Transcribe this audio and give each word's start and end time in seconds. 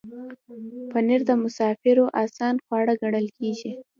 پنېر 0.91 1.21
د 1.29 1.31
مسافرو 1.43 2.05
آسان 2.23 2.55
خواړه 2.65 2.93
ګڼل 3.01 3.27
کېږي. 3.37 3.71